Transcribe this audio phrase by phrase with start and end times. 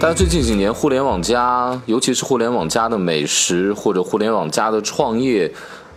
[0.00, 5.52] 大家最近几年，互联网加，尤其是互联网加的美食或者互联网加的创业。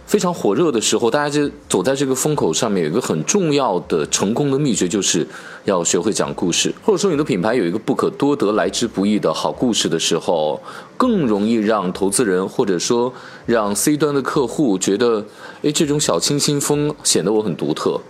[0.06, 5.26] 非常火热的时候，大家就走在这个风口上面，有一个很重要的成功的秘诀，就是
[5.64, 6.76] 要学会讲故事。
[6.84, 10.62] 或者说，你的品牌有一个不可多得、来之不易的好故事的时候，
[10.98, 13.14] 更容易让投资人或者说
[13.46, 15.26] 让 C 端的客户觉得，
[15.62, 18.02] 哎，这种小清新风显得我很独特。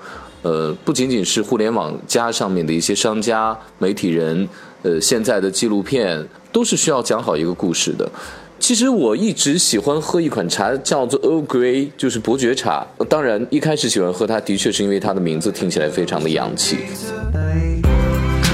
[0.43, 4.47] 呃，不仅仅是互联网加上面的一些商家、媒体人，
[4.83, 8.07] 呃，现在的纪录片都是需要讲好一个故事的。
[8.59, 12.85] 其实我一直喜欢喝一款茶，叫做 Earl Grey，就是伯爵茶。
[13.09, 16.77] 当然，一开始喜欢喝它，的确是因为它的名字听起来非常的洋气。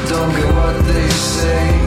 [0.08, 1.79] Don't get what they say.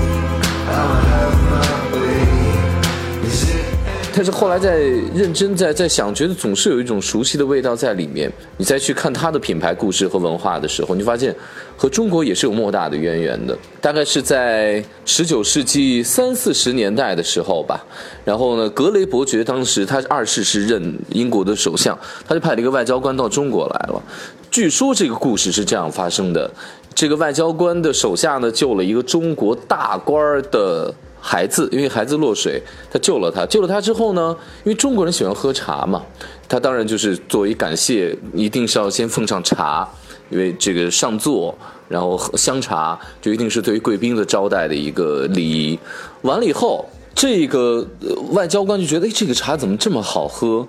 [4.22, 4.78] 但是后来在
[5.16, 8.32] 认真在在想，觉得总是有一种熟悉的味道在里面。
[8.56, 11.34] 你再去看它的品牌故事和文化的时候，你发现
[11.76, 13.58] 和中国也是有莫大的渊源的。
[13.80, 17.84] 大概是在十九世纪三四十年代的时候吧。
[18.24, 24.00] 然后呢，格雷伯爵当时他二世是任英国的首相，他就派了一个外交官到中国来了。
[24.52, 26.48] 据说这个故事是这样发生的：
[26.94, 30.94] 这个外交官的手下呢救了一个中国大官的。
[31.24, 33.46] 孩子因为孩子落水，他救了他。
[33.46, 36.02] 救了他之后呢，因为中国人喜欢喝茶嘛，
[36.48, 39.88] 他当然就是作为感谢，一定是要先奉上茶，
[40.30, 41.56] 因为这个上座，
[41.88, 45.78] 然后喝香茶，就一定是对于贵宾的招待的一个礼仪。
[46.22, 47.86] 完了以后，这个
[48.32, 50.66] 外交官就觉得，哎，这个茶怎么这么好喝？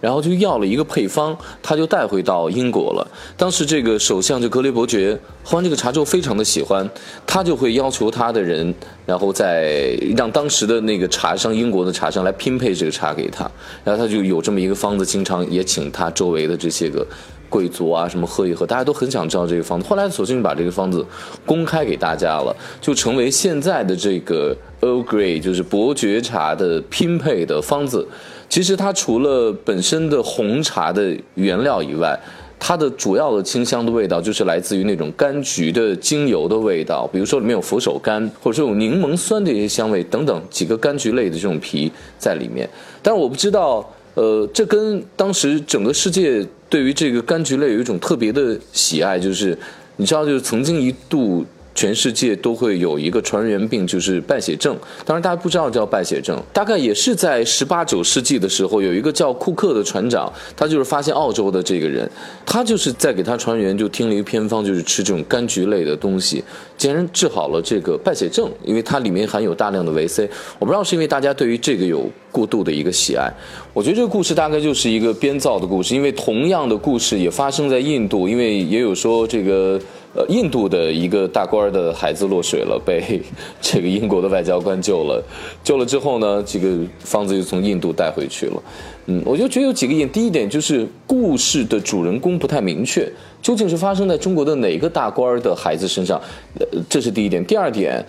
[0.00, 3.06] 然后就要了一个配方，他就带回到英国了。
[3.36, 6.88] 当时这个首相就格雷伯爵喝完这个茶之后，非常的喜欢，
[7.26, 8.74] 他就会要求他的人，
[9.04, 13.50] 然后再让当时的那个茶商，英国的茶商来拼配这个茶给他。
[13.84, 17.06] 然后他就有这么一个方子，经常也请他周围的这些个
[17.48, 19.86] 贵族啊什么喝一喝，大家都很想知道这个方子。
[19.88, 21.04] 后来索性把这个方子
[21.44, 28.06] 公开给大家了，就成为现在的这个 Earl Grey，就是伯爵茶的拼配的方子。
[28.48, 32.18] 其实它除了本身的红茶的原料以外，
[32.58, 42.68] 它的主要的清香的味道就是来自于那种柑橘的精油的味道，比如说里面有佛手柑，或者说有柠檬酸的一些香味等等，几个柑橘类的这种皮在里面。
[43.02, 49.56] 但是我不知道，呃，这跟当时整个世界对于这个柑橘类有一种特别的喜爱，就是
[49.96, 51.44] 你知道，就是曾经一度。
[51.78, 54.76] 全世界都会有一个传染病，就是败血症。
[55.04, 62.10] 当然，大家不知道叫败血症，大概也是在十八九世纪的时候，有一个叫库克的船长，他就是发现澳洲的这个人，
[62.44, 66.42] 他就是在给他船员就听了一个偏方，就是吃这种柑橘类的东西，
[66.76, 70.28] 竟然治好了这个败血症，因为它里面含有大量的维 C。
[70.58, 73.32] 我不知道是因为大家对于这个有过度的一个喜爱，
[73.72, 79.80] 我觉得这个故事大概就是一个编造的故事，因为同样的故事也发生在印度，因为也有说这个。
[80.18, 83.22] 呃，印度的一个大官的孩子落水了，被
[83.62, 85.22] 这个英国的外交官救了。
[85.62, 88.62] 救了之后呢，这个方子又从印度带回去了。
[89.06, 90.10] 嗯，我就觉得有几个点。
[90.10, 93.08] 第一点就是故事的主人公不太明确，
[93.40, 96.20] 究竟是发生在中国的哪个大官的孩子身上？
[96.58, 97.44] 呃，这是第一点。
[97.46, 98.04] 第二点。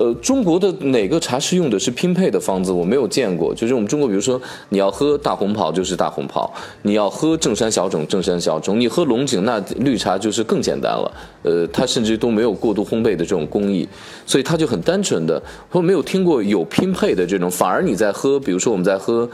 [0.00, 2.72] 呃，中国的哪个茶是用的是拼配的方子？
[2.72, 3.54] 我没有见过。
[3.54, 4.40] 就是我们中国，比如说
[4.70, 6.50] 你要喝大红袍就是大红袍，
[6.80, 11.12] 你要喝正山小种正山小种，你喝龙井那绿茶就是更简单了。
[11.42, 13.86] 呃，它甚至都没有过度烘焙的这种工艺，
[14.24, 17.50] 所以它就很单纯的，我没有听过有拼配的这种。
[17.50, 19.28] 反而你在喝，比如说我们在喝。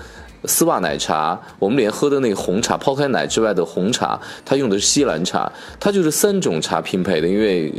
[0.46, 7.26] 丝袜奶茶，我们连喝的那个红茶，抛开奶之外的红茶，它用的是西兰茶，它就是三种茶拼配的。
[7.26, 7.72] 因为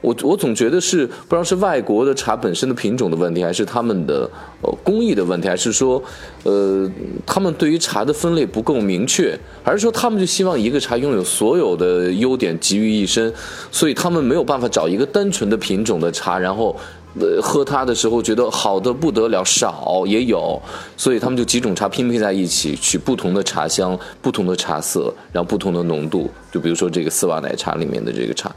[0.00, 4.28] 我我总觉得是不知道是外国的茶本身的品种的问题，还是他们的
[4.62, 6.02] 呃工艺的问题，还是说
[6.44, 6.90] 呃
[7.26, 13.32] 他们对于茶的分类不够明确，还是说他们就希望一个茶拥有所有的优点集于一身，
[13.70, 16.76] 所以他们没有办法找一个单纯的品种的茶，然后。
[17.20, 20.60] 呃，喝它的时候觉得好的不得了，少也有，
[20.96, 26.30] 所以他们就几种茶拼配在一起，取不同的茶香、不同的茶色，然后不同的浓度。
[26.52, 28.54] 就比如说这个丝袜奶茶里面的这个茶。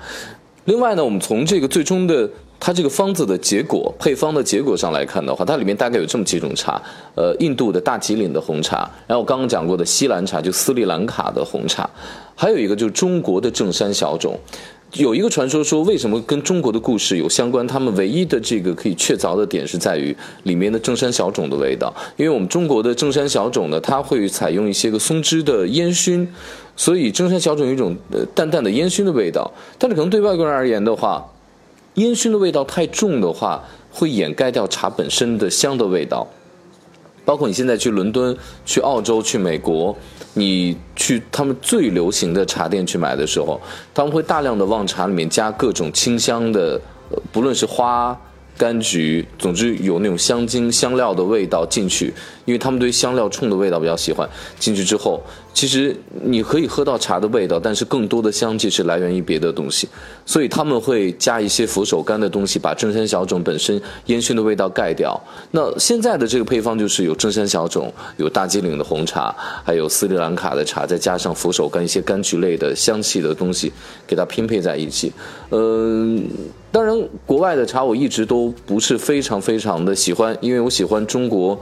[0.65, 6.79] 另外呢，我们从这个最终的它这个方子的结果、配方的结果上来看的话，它里面大概有这么几种茶：
[7.15, 11.89] 呃，印度的大吉岭的红茶，然后我刚刚讲过的西兰茶，就斯里兰卡的红茶，
[12.35, 14.37] 还有一个就是中国的正山小种。
[14.95, 17.65] 有一个传说说，为什么跟中国的故事有相关？
[17.65, 21.93] 他们唯一的这个可以确凿的点是在于里面的正山小种的味道。
[22.17, 26.27] 因为我们中国的正山小种呢，它会采用一些个松枝的烟熏，
[26.75, 29.49] 所以正山小种有一种呃淡淡的烟熏的味道。
[29.79, 31.25] 但是可能对外国人而言的话，
[31.93, 36.27] 烟熏的味道太重的话，会掩盖掉茶本身的香的味道。
[37.25, 38.35] 包括你现在去伦敦、
[38.65, 39.95] 去澳洲、去美国。
[40.33, 43.59] 你去他们最流行的茶店去买的时候，
[43.93, 46.79] 他们会大量的往茶里面加各种清香的，
[47.33, 48.17] 不论是花、
[48.57, 52.13] 柑橘，总之有那种香精、香料的味道进去，
[52.45, 54.25] 因为他们对香料冲的味道比较喜欢。
[54.57, 55.21] 进去之后，
[55.53, 59.87] 其实你可以喝到茶的味道，但是更多的香气是来源于别的东西，
[60.25, 65.19] 所以他们会加一些佛手柑的东西，把正山小种本身烟熏的味道盖掉。
[65.51, 73.71] 那现在的这个配方就是有正山小种，有大吉岭的红茶，还有斯里兰卡的茶，再加上佛手柑一些柑橘类的香气的东西，
[74.07, 75.11] 给它拼配在一起。
[75.49, 76.27] 嗯。
[76.73, 81.59] 当然，国外的茶我一直都不是非常非常的喜欢，因为我喜欢中国，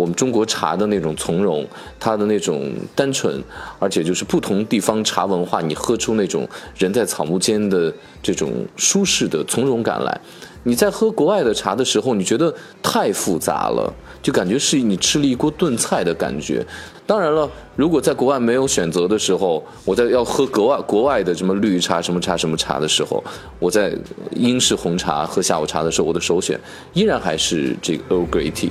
[0.00, 1.66] 我们中国茶的那种从容，
[1.98, 3.42] 它的那种单纯，
[3.78, 6.48] 而且就是不同地方茶文化，你喝出那种
[6.78, 7.92] 人在草木间的
[8.22, 10.20] 这种舒适的从容感来。
[10.62, 13.92] 你在喝国外的茶的时候，你觉得太复杂了，
[14.22, 16.66] 就感觉是你吃了一锅炖菜的感觉。
[17.06, 23.24] 当然了，如果在国外没有选择的时候，我在要喝国外国外的什么绿茶、什么茶、什么茶的时候，
[23.58, 23.92] 我在
[24.32, 26.60] 英式红茶喝下午茶的时候，我的首选
[26.92, 28.70] 依然还是这个 Earl Grey Tea，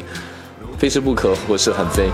[0.80, 2.10] 非是不可或是很非。